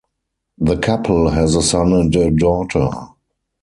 The 0.57 0.77
couple 0.77 1.29
has 1.29 1.55
a 1.55 1.61
son 1.61 1.93
and 1.93 2.15
a 2.15 2.31
daughter. 2.31 2.89